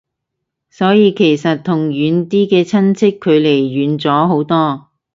[0.71, 4.87] 所以其實同遠啲嘅親戚距離遠咗好多